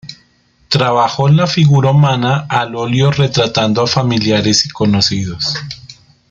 Trabajó 0.67 1.27
la 1.29 1.45
figura 1.45 1.91
humana 1.91 2.47
al 2.49 2.75
óleo 2.75 3.11
retratando 3.11 3.83
a 3.83 3.87
familiares 3.87 4.65
y 4.65 4.69
conocidos. 4.71 5.53